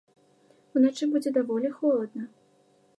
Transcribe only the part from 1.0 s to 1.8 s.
будзе даволі